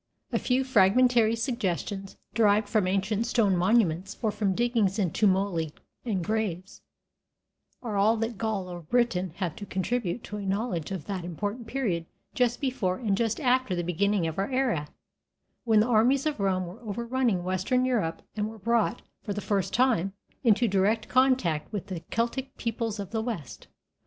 [0.31, 6.23] A few fragmentary suggestions, derived from ancient stone monuments or from diggings in tumuli and
[6.23, 6.81] graves,
[7.83, 11.67] are all that Gaul or Britain have to contribute to a knowledge of that important
[11.67, 14.87] period just before and just after the beginning of our era,
[15.65, 19.71] when the armies of Rome were overrunning western Europe and were brought, for the first
[19.71, 20.13] time,
[20.43, 23.67] into direct contact with the Celtic peoples of the West.